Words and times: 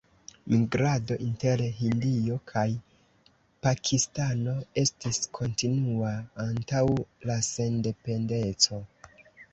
Migrado 0.51 1.17
inter 1.27 1.59
Hindio 1.81 2.37
kaj 2.51 2.63
Pakistano 3.67 4.55
estis 4.85 5.21
kontinua 5.41 6.15
antaŭ 6.47 6.83
la 7.31 7.37
sendependeco. 7.53 8.83